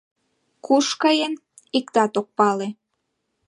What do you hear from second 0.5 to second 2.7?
Куш каен, иктат ок пале.